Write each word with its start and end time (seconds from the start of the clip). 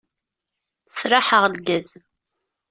Sraḥeɣ 0.97 1.43
lgaz. 1.53 1.89